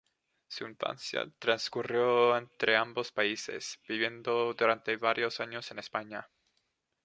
[0.47, 6.27] Su infancia transcurrió entre ambos países, viviendo durante varios años en España.